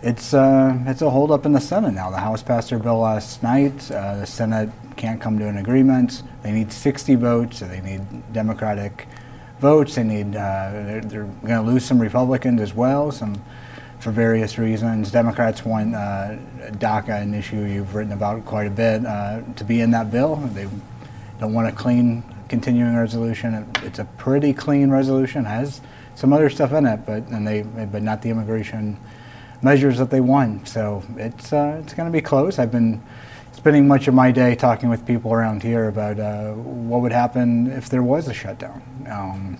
[0.00, 2.10] it's uh, it's a holdup in the Senate now.
[2.10, 3.90] The House passed their bill last night.
[3.90, 6.22] Uh, the Senate can't come to an agreement.
[6.42, 7.58] They need 60 votes.
[7.58, 9.06] So they need Democratic
[9.62, 9.94] votes.
[9.94, 10.36] They need.
[10.36, 13.10] Uh, they're they're going to lose some Republicans as well.
[13.12, 13.40] Some
[14.00, 15.10] for various reasons.
[15.12, 16.36] Democrats want uh,
[16.72, 20.34] DACA, an issue you've written about quite a bit, uh, to be in that bill.
[20.52, 20.66] They
[21.38, 23.54] don't want a clean continuing resolution.
[23.54, 25.44] It- It's a pretty clean resolution.
[25.44, 25.80] Has
[26.16, 28.98] some other stuff in it, but and they but not the immigration
[29.62, 30.66] measures that they want.
[30.68, 32.58] So it's uh, it's going to be close.
[32.58, 33.00] I've been
[33.52, 37.70] spending much of my day talking with people around here about uh, what would happen
[37.70, 38.82] if there was a shutdown.
[39.10, 39.58] Um,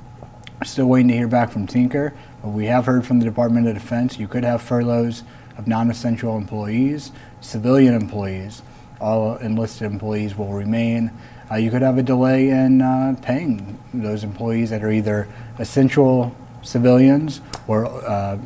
[0.64, 3.74] Still waiting to hear back from Tinker, but we have heard from the Department of
[3.74, 5.24] Defense you could have furloughs
[5.58, 8.62] of non essential employees, civilian employees,
[9.00, 11.10] all enlisted employees will remain.
[11.50, 15.28] Uh, you could have a delay in uh, paying those employees that are either
[15.58, 18.38] essential civilians or uh,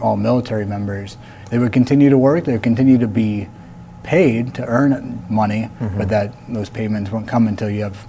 [0.00, 1.16] all military members.
[1.50, 3.48] They would continue to work, they would continue to be
[4.06, 8.06] paid to earn money, but that those payments won't come until you have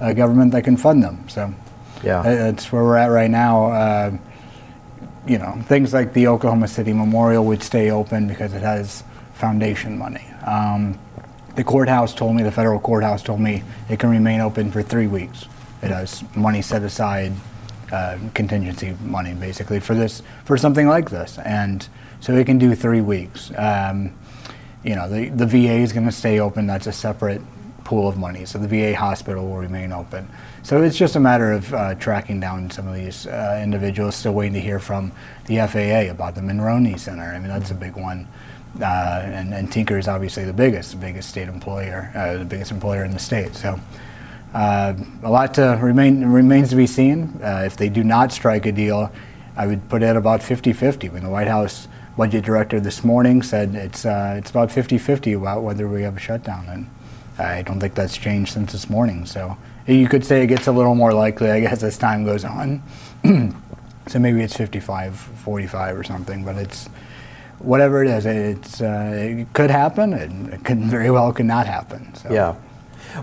[0.00, 1.28] a government that can fund them.
[1.28, 1.52] So.
[2.04, 2.20] Yeah.
[2.20, 3.72] Uh, That's where we're at right now.
[3.72, 4.10] Uh,
[5.26, 9.02] you know, things like the Oklahoma City Memorial would stay open because it has
[9.34, 10.24] foundation money.
[10.46, 10.98] Um,
[11.56, 15.06] the courthouse told me, the federal courthouse told me it can remain open for three
[15.08, 15.46] weeks.
[15.82, 17.32] It has money set aside,
[17.90, 21.38] uh, contingency money basically for this, for something like this.
[21.38, 21.86] And
[22.20, 23.50] so it can do three weeks.
[23.56, 24.14] Um,
[24.84, 26.66] you know, the, the VA is going to stay open.
[26.66, 27.42] That's a separate
[27.84, 28.44] pool of money.
[28.44, 30.28] So the VA hospital will remain open.
[30.62, 34.14] So it's just a matter of uh, tracking down some of these uh, individuals.
[34.14, 35.10] Still waiting to hear from
[35.46, 37.24] the FAA about the Monroney Center.
[37.24, 38.28] I mean, that's a big one.
[38.80, 42.70] Uh, and, and Tinker is obviously the biggest, the biggest state employer, uh, the biggest
[42.70, 43.54] employer in the state.
[43.54, 43.80] So
[44.52, 47.40] uh, a lot to remain remains to be seen.
[47.42, 49.10] Uh, if they do not strike a deal,
[49.56, 51.10] I would put it at about 50-50.
[51.10, 55.62] When the White House budget director this morning said it's uh, it's about 50-50 about
[55.62, 56.90] whether we have a shutdown, and
[57.38, 59.24] I don't think that's changed since this morning.
[59.24, 62.44] So you could say it gets a little more likely, I guess, as time goes
[62.44, 62.82] on.
[64.08, 66.88] so maybe it's 55-45 or something, but it's
[67.60, 68.26] whatever it is.
[68.26, 72.12] It's uh, it could happen, and it could very well could not happen.
[72.16, 72.32] So.
[72.32, 72.56] Yeah.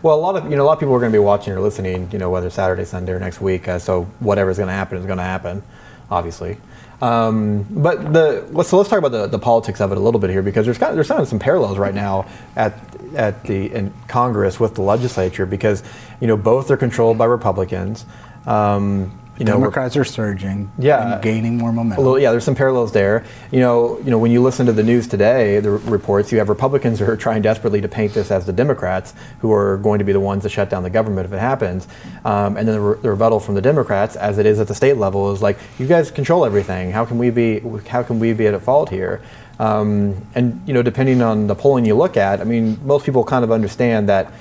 [0.03, 1.51] Well, a lot of you know a lot of people are going to be watching
[1.51, 2.09] or listening.
[2.13, 3.67] You know, whether Saturday, Sunday, or next week.
[3.67, 5.63] Uh, so whatever's going to happen is going to happen,
[6.09, 6.57] obviously.
[7.01, 10.19] Um, but the let's so let's talk about the, the politics of it a little
[10.19, 12.79] bit here because there's kind of, there's kind of some parallels right now at
[13.15, 15.83] at the in Congress with the legislature because
[16.21, 18.05] you know both are controlled by Republicans.
[18.45, 21.13] Um, you know, Democrats are surging, Yeah.
[21.15, 22.03] and gaining more momentum.
[22.05, 23.23] little, yeah, there's some parallels there.
[23.51, 26.37] You know, you know, when you listen to the news today, the r- reports, you
[26.37, 29.99] have Republicans who are trying desperately to paint this as the Democrats who are going
[29.99, 31.87] to be the ones to shut down the government if it happens.
[32.23, 34.75] Um, and then the, re- the rebuttal from the Democrats, as it is at the
[34.75, 36.91] state level, is like, you guys control everything.
[36.91, 37.61] How can we be?
[37.89, 39.21] How can we be at fault here?
[39.59, 43.23] Um, and you know, depending on the polling you look at, I mean, most people
[43.23, 44.31] kind of understand that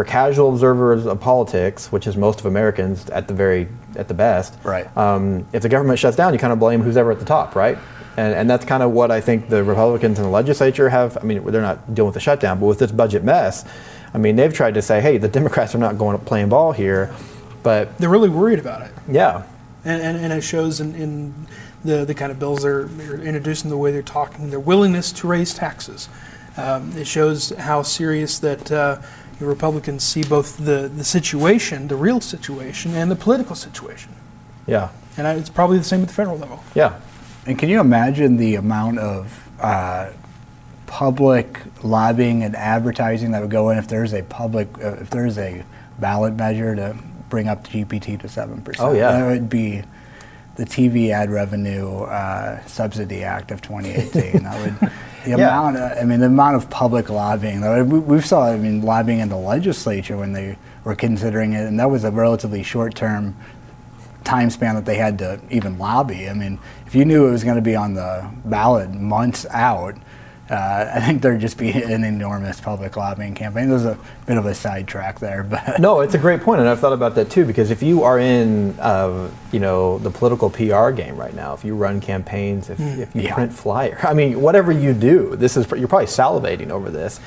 [0.00, 4.14] for casual observers of politics, which is most of Americans at the very at the
[4.14, 4.86] best, Right.
[4.96, 7.54] um, if the government shuts down, you kind of blame who's ever at the top,
[7.54, 7.76] right?
[8.16, 11.18] And, and that's kind of what I think the Republicans in the legislature have.
[11.18, 13.66] I mean, they're not dealing with the shutdown, but with this budget mess,
[14.14, 16.72] I mean, they've tried to say, hey, the Democrats are not going to playing ball
[16.72, 17.14] here,
[17.62, 18.92] but They're really worried about it.
[19.06, 19.42] yeah,
[19.84, 21.34] and, and, and it shows in, in
[21.84, 25.26] the, the kind of bills they're, they're introducing, the way they're talking, their willingness to
[25.28, 26.08] raise taxes.
[26.56, 29.00] Um, it shows how serious that uh,
[29.40, 34.14] the Republicans see both the, the situation, the real situation, and the political situation.
[34.66, 36.62] yeah, And I, it's probably the same at the federal level.
[36.74, 37.00] yeah,
[37.46, 40.10] And can you imagine the amount of uh,
[40.86, 45.38] public lobbying and advertising that would go in if there's a public, uh, if there's
[45.38, 45.64] a
[45.98, 46.94] ballot measure to
[47.30, 48.88] bring up the GPT to seven percent?
[48.90, 49.12] Oh, yeah.
[49.12, 49.82] that would be
[50.56, 54.42] the TV ad revenue uh, subsidy act of 2018.
[54.42, 54.90] that would
[55.24, 55.36] the Yeah.
[55.36, 55.76] amount.
[55.76, 57.60] Of, I mean, the amount of public lobbying.
[57.88, 58.50] We, we saw.
[58.50, 62.10] I mean, lobbying in the legislature when they were considering it, and that was a
[62.10, 63.36] relatively short-term
[64.24, 66.28] time span that they had to even lobby.
[66.28, 69.94] I mean, if you knew it was going to be on the ballot months out,
[70.50, 73.68] Uh, I think there'd just be an enormous public lobbying campaign.
[73.68, 76.80] There's a bit of a sidetrack there, but No, it's a great point, and I've
[76.80, 77.44] thought about that too.
[77.44, 81.64] Because if you are in, uh, you know, the political PR game right now, if
[81.64, 83.34] you run campaigns, if, if you Yeah.
[83.34, 87.20] print flyer, I mean, whatever you do, this is you're probably salivating over this.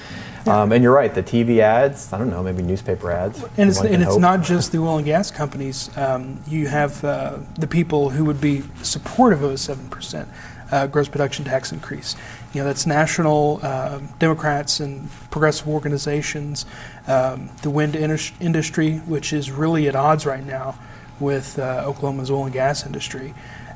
[0.46, 3.42] Um, and you're right, the TV ads, I don't know, maybe newspaper ads.
[3.56, 5.90] And it's, and it's not just the oil and gas companies.
[5.98, 10.28] Um, you have uh, the people who would be supportive of a 7%
[10.72, 12.16] uh, gross production tax increase.
[12.54, 16.66] You know, that's national uh, Democrats and progressive organizations,
[17.08, 20.78] um, the wind indus- industry, which is really at odds right now
[21.20, 23.34] with uh, Oklahoma's oil and gas industry.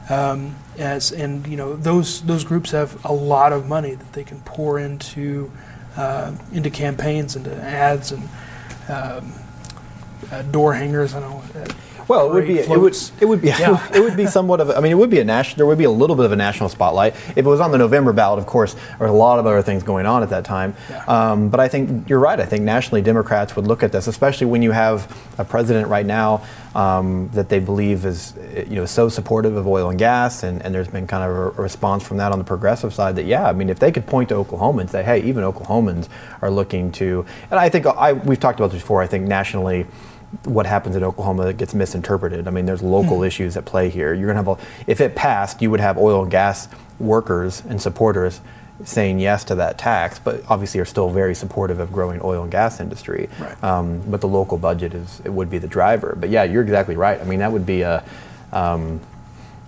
[0.09, 4.23] Um, as and you know those those groups have a lot of money that they
[4.23, 5.51] can pour into
[5.97, 8.29] uh, into campaigns, into ads, and
[8.87, 9.33] um,
[10.31, 11.13] uh, door hangers.
[11.13, 11.65] I don't know.
[12.07, 13.87] Well, it would be it would it would be Yeah.
[13.93, 15.77] it would be somewhat of a, I mean it would be a national there would
[15.77, 18.39] be a little bit of a national spotlight if it was on the November ballot.
[18.39, 20.75] Of course, there were a lot of other things going on at that time.
[20.89, 21.03] Yeah.
[21.05, 22.39] Um, but I think you're right.
[22.39, 26.05] I think nationally Democrats would look at this, especially when you have a president right
[26.05, 26.43] now
[26.75, 28.35] um, that they believe is
[28.67, 31.59] you know so supportive of oil and gas, and, and there's been kind of a,
[31.59, 34.05] a response from that on the progressive side that yeah, I mean if they could
[34.05, 36.07] point to Oklahoma and say hey, even Oklahomans
[36.41, 39.01] are looking to, and I think I we've talked about this before.
[39.01, 39.87] I think nationally
[40.45, 42.47] what happens in Oklahoma that gets misinterpreted.
[42.47, 44.13] I mean, there's local issues at play here.
[44.13, 46.69] You're going to have, a, if it passed, you would have oil and gas
[46.99, 48.41] workers and supporters
[48.83, 52.51] saying yes to that tax, but obviously are still very supportive of growing oil and
[52.51, 53.27] gas industry.
[53.39, 53.63] Right.
[53.63, 56.15] Um, but the local budget is it would be the driver.
[56.17, 57.19] But yeah, you're exactly right.
[57.19, 58.03] I mean, that would be a
[58.51, 59.01] um,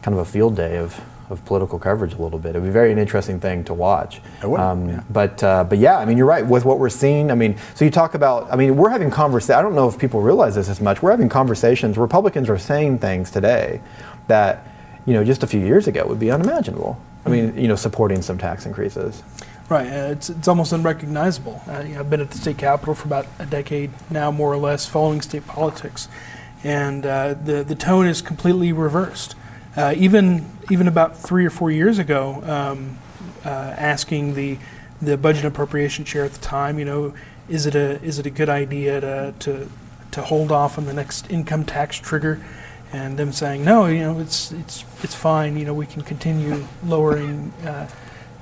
[0.02, 1.00] kind of a field day of.
[1.30, 2.56] Of political coverage, a little bit.
[2.56, 4.20] It would be very an interesting thing to watch.
[4.42, 5.04] It would, Um, yeah.
[5.12, 7.30] But uh, but yeah, I mean, you're right with what we're seeing.
[7.30, 8.52] I mean, so you talk about.
[8.52, 9.56] I mean, we're having conversations.
[9.58, 11.04] I don't know if people realize this as much.
[11.04, 11.98] We're having conversations.
[12.00, 13.80] Republicans are saying things today
[14.28, 14.68] that
[15.06, 17.00] you know just a few years ago would be unimaginable.
[17.26, 19.22] I mean, you know, supporting some tax increases.
[19.70, 21.62] Right, uh, it's, it's almost unrecognizable.
[21.68, 24.52] Uh, you know, I've been at the state capitol for about a decade now, more
[24.52, 26.08] or less, following state politics,
[26.64, 29.36] and uh, the the tone is completely reversed.
[29.76, 32.98] Uh, even even about three or four years ago, um,
[33.46, 34.58] uh, asking the
[35.02, 37.14] the budget appropriation chair at the time, you know,
[37.48, 39.70] is it a is it a good idea to to
[40.12, 42.44] to hold off on the next income tax trigger?
[42.92, 45.58] And them saying no, you know, it's it's it's fine.
[45.58, 47.54] You know, we can continue lowering.
[47.66, 47.88] Uh,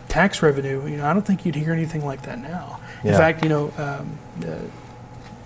[0.07, 2.79] tax revenue, you know, I don't think you'd hear anything like that now.
[3.03, 4.55] In fact, you know, um, uh,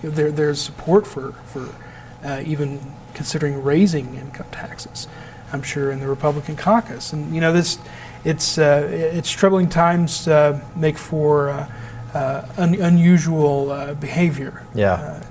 [0.03, 1.73] there, there's support for, for
[2.23, 2.79] uh, even
[3.13, 5.07] considering raising income taxes,
[5.53, 7.13] I'm sure, in the Republican caucus.
[7.13, 7.77] And, you know, this,
[8.23, 11.71] it's, uh, it's troubling times uh, make for uh,
[12.13, 14.65] uh, un- unusual uh, behavior.
[14.73, 15.23] Yeah.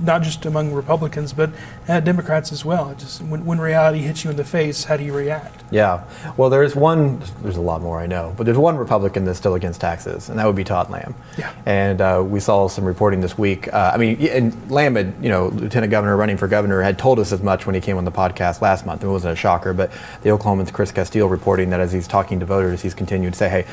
[0.00, 1.50] Not just among Republicans, but
[1.88, 2.94] uh, Democrats as well.
[2.96, 5.62] Just when, when reality hits you in the face, how do you react?
[5.70, 6.04] Yeah.
[6.36, 7.22] Well, there's one.
[7.42, 10.38] There's a lot more I know, but there's one Republican that's still against taxes, and
[10.38, 11.14] that would be Todd Lamb.
[11.38, 11.52] Yeah.
[11.66, 13.72] And uh, we saw some reporting this week.
[13.72, 17.18] Uh, I mean, and Lamb had, you know, Lieutenant Governor running for governor, had told
[17.18, 19.02] us as much when he came on the podcast last month.
[19.02, 19.90] It wasn't a shocker, but
[20.22, 23.48] the Oklahoman's Chris Casteel reporting that as he's talking to voters, he's continued to say,
[23.48, 23.66] "Hey,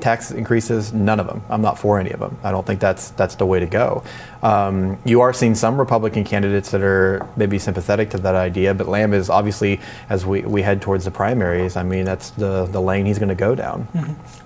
[0.00, 1.42] tax increases, none of them.
[1.48, 2.38] I'm not for any of them.
[2.42, 4.02] I don't think that's that's the way to go."
[4.42, 8.86] Um, you are seeing some Republican candidates that are maybe sympathetic to that idea, but
[8.86, 12.80] Lamb is obviously, as we, we head towards the primaries, I mean, that's the, the
[12.80, 13.88] lane he's going to go down.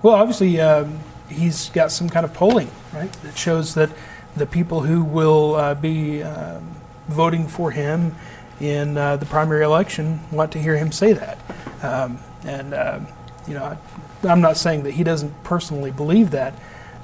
[0.01, 3.91] Well, obviously, um, he's got some kind of polling, right, that shows that
[4.35, 6.75] the people who will uh, be um,
[7.07, 8.15] voting for him
[8.59, 11.37] in uh, the primary election want to hear him say that.
[11.83, 13.07] Um, and, um,
[13.47, 13.77] you know, I,
[14.23, 16.53] I'm not saying that he doesn't personally believe that,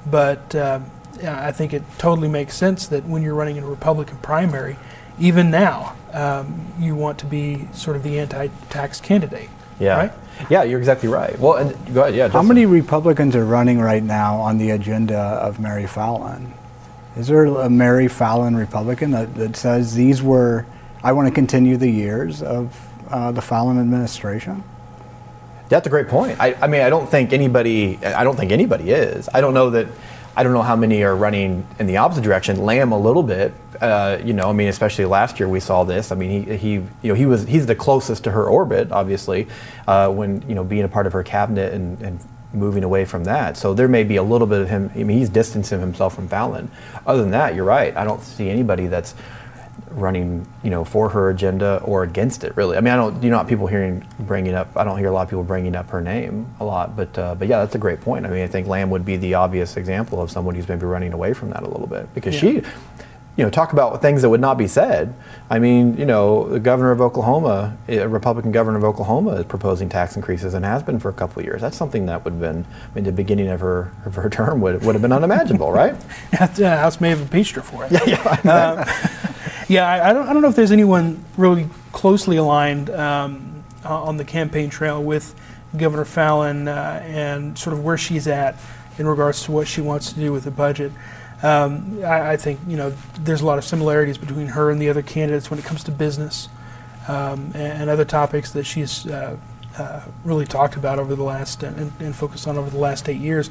[0.06, 3.68] but um, yeah, I think it totally makes sense that when you're running in a
[3.68, 4.76] Republican primary,
[5.18, 9.50] even now, um, you want to be sort of the anti tax candidate.
[9.78, 9.96] Yeah.
[9.96, 10.12] Right?
[10.48, 11.38] Yeah, you're exactly right.
[11.38, 12.14] Well, and go ahead.
[12.14, 12.28] Yeah.
[12.28, 16.52] How many Republicans are running right now on the agenda of Mary Fallin?
[17.16, 20.64] Is there a Mary Fallin Republican that, that says these were,
[21.02, 22.78] I want to continue the years of
[23.10, 24.62] uh, the Fallin administration?
[25.70, 26.38] That's a great point.
[26.40, 27.96] I, I mean, I don't think anybody.
[28.04, 29.28] I don't think anybody is.
[29.32, 29.86] I don't know that.
[30.36, 32.64] I don't know how many are running in the opposite direction.
[32.64, 33.54] Lamb a little bit.
[33.80, 36.10] Uh, you know, I mean, especially last year we saw this.
[36.10, 39.46] I mean, he, he you know he was he's the closest to her orbit, obviously,
[39.86, 42.20] uh, when you know being a part of her cabinet and, and
[42.52, 43.56] moving away from that.
[43.56, 44.90] So there may be a little bit of him.
[44.96, 46.68] I mean, he's distancing himself from Fallin.
[47.06, 47.96] Other than that, you're right.
[47.96, 49.14] I don't see anybody that's
[49.90, 52.56] running, you know, for her agenda or against it.
[52.56, 53.22] Really, I mean, I don't.
[53.22, 54.68] You know, people hearing bringing up.
[54.76, 56.96] I don't hear a lot of people bringing up her name a lot.
[56.96, 58.26] But uh, but yeah, that's a great point.
[58.26, 61.12] I mean, I think Lamb would be the obvious example of someone who's maybe running
[61.12, 62.62] away from that a little bit because she,
[63.36, 65.14] you know, talk about things that would not be said.
[65.48, 69.88] I mean, you know, the governor of Oklahoma, a Republican governor of Oklahoma, is proposing
[69.88, 71.60] tax increases and has been for a couple of years.
[71.60, 74.60] That's something that would have been, I mean, the beginning of her of her term
[74.60, 75.94] would, would have been unimaginable, right?
[76.54, 77.92] the House may have impeached her for it.
[78.06, 78.50] Yeah, yeah.
[78.52, 79.32] Uh,
[79.70, 84.16] yeah I, I, don't, I don't know if there's anyone really closely aligned um, on
[84.16, 85.34] the campaign trail with
[85.76, 88.56] Governor Fallin uh, and sort of where she's at
[88.98, 90.92] in regards to what she wants to do with the budget.
[91.42, 94.90] Um, I, I, think you know there's a lot of similarities between her and the
[94.90, 96.50] other candidates when it comes to business
[97.08, 99.38] um, and, and, other topics that she's uh,
[99.78, 103.20] uh, really talked about over the last and, and, focused on over the last eight
[103.20, 103.48] years.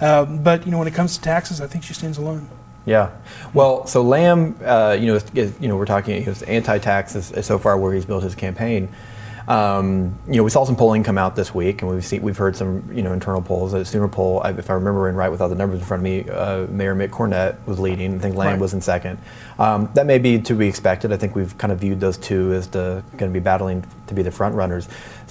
[0.00, 2.48] Um, but you know when it comes to taxes, I think she stands alone.
[2.86, 3.10] Yeah.
[3.52, 7.58] Well, so Lamb, uh, you know, is, you know, we're talking he was anti-tax so
[7.58, 8.88] far where he's built his campaign.
[9.48, 12.36] Um, you know, we saw some polling come out this week, and we've seen we've
[12.36, 13.74] heard some you know internal polls.
[13.74, 16.96] A SoonerPoll, if I remember right, without the numbers in front of me, uh, Mayor
[16.96, 18.16] Mick Cornett was leading.
[18.16, 18.60] I think Lamb right.
[18.60, 19.18] was in second.
[19.58, 21.12] Um, that may be to be expected.
[21.12, 24.14] I think we've kind of viewed those two as the going to be battling to
[24.14, 24.88] be the front runners.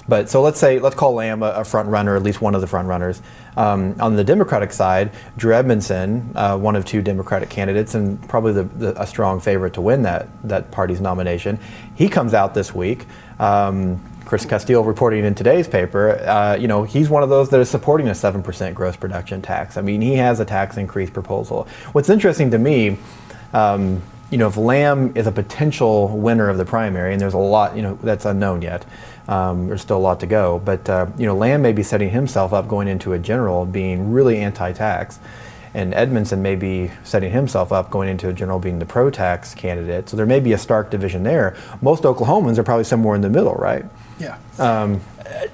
[0.08, 2.60] But so let's say let's call Lamb a, a front runner, at least one of
[2.60, 3.20] the front runners.
[3.56, 8.52] Um, on the Democratic side, Drew Edmondson, uh, one of two Democratic candidates, and probably
[8.52, 11.58] the, the, a strong favorite to win that that party's nomination.
[11.94, 13.06] He comes out this week.
[13.38, 17.60] Um, Chris Casteel reporting in today's paper, uh, you know, he's one of those that
[17.60, 19.76] is supporting a 7% gross production tax.
[19.76, 21.68] I mean, he has a tax increase proposal.
[21.92, 22.98] What's interesting to me,
[23.52, 27.38] um, you know, if Lamb is a potential winner of the primary, and there's a
[27.38, 28.84] lot, you know, that's unknown yet.
[29.28, 32.10] Um, there's still a lot to go, but uh, you know, Lamb may be setting
[32.10, 35.18] himself up going into a general being really anti-tax
[35.76, 39.54] and Edmondson may be setting himself up going into a general being the pro tax
[39.54, 40.08] candidate.
[40.08, 41.54] So there may be a stark division there.
[41.82, 43.84] Most Oklahomans are probably somewhere in the middle, right?
[44.18, 44.38] Yeah.
[44.58, 45.02] Um,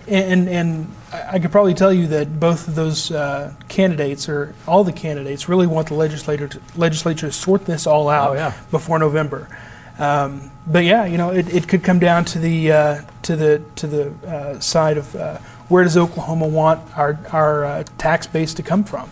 [0.09, 4.85] and, and I could probably tell you that both of those uh, candidates, or all
[4.85, 8.55] the candidates, really want the legislature to, legislature to sort this all out oh, yeah.
[8.71, 9.49] before November.
[9.99, 13.63] Um, but yeah, you know, it, it could come down to the uh, to the
[13.77, 18.55] to the uh, side of uh, where does Oklahoma want our our uh, tax base
[18.55, 19.11] to come from?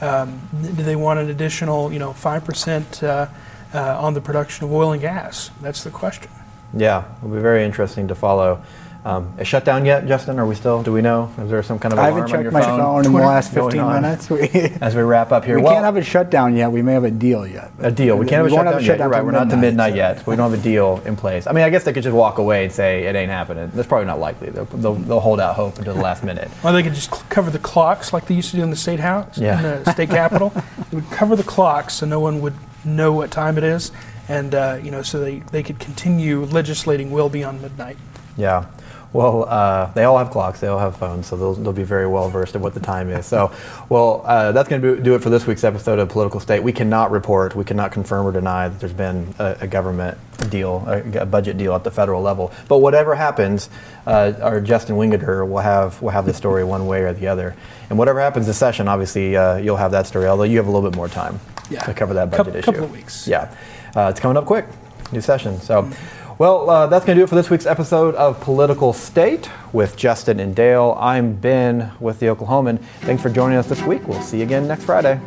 [0.00, 3.28] Um, do they want an additional, you know, five percent uh,
[3.74, 5.50] uh, on the production of oil and gas?
[5.60, 6.30] That's the question.
[6.74, 8.62] Yeah, it'll be very interesting to follow.
[9.04, 10.38] Um, is shut down yet, Justin?
[10.38, 10.82] Are we still?
[10.82, 11.32] Do we know?
[11.38, 13.84] Is there some kind of I haven't checked my phone, phone in the last 15
[13.84, 14.30] minutes.
[14.80, 16.70] As we wrap up here, we well, can't have a shutdown yet.
[16.70, 17.72] We may have a deal yet.
[17.80, 18.16] A deal.
[18.16, 19.16] We can't have a shutdown, have a shutdown yet.
[19.16, 19.24] right.
[19.24, 19.96] We're not to midnight so.
[19.96, 20.26] yet.
[20.26, 21.48] We don't have a deal in place.
[21.48, 23.72] I mean, I guess they could just walk away and say it ain't happening.
[23.74, 24.50] That's probably not likely.
[24.50, 26.48] They'll, they'll, they'll hold out hope until the last minute.
[26.62, 29.00] Or they could just cover the clocks like they used to do in the state
[29.00, 29.56] house, yeah.
[29.56, 30.50] in the state capitol.
[30.90, 33.90] they would cover the clocks so no one would know what time it is,
[34.28, 37.96] and uh, you know, so they, they could continue legislating well beyond midnight.
[38.36, 38.66] Yeah.
[39.12, 42.06] Well, uh, they all have clocks, they all have phones, so they'll, they'll be very
[42.06, 43.26] well versed in what the time is.
[43.26, 43.52] So,
[43.90, 46.62] well, uh, that's going to do it for this week's episode of Political State.
[46.62, 50.16] We cannot report, we cannot confirm or deny that there's been a, a government
[50.48, 52.52] deal, a, a, budget deal at the federal level.
[52.68, 53.68] But whatever happens,
[54.06, 57.54] uh, our Justin Wingerter will have will have the story one way or the other.
[57.90, 60.26] And whatever happens this session, obviously, uh, you'll have that story.
[60.26, 61.38] Although you have a little bit more time
[61.70, 61.80] yeah.
[61.84, 62.64] to cover that budget couple, issue.
[62.64, 63.28] Couple of weeks.
[63.28, 63.54] Yeah,
[63.94, 64.64] uh, it's coming up quick.
[65.12, 65.60] New session.
[65.60, 65.82] So.
[65.82, 66.21] Mm-hmm.
[66.38, 69.96] Well, uh, that's going to do it for this week's episode of Political State with
[69.96, 70.96] Justin and Dale.
[70.98, 72.80] I'm Ben with the Oklahoman.
[73.02, 74.06] Thanks for joining us this week.
[74.08, 75.20] We'll see you again next Friday.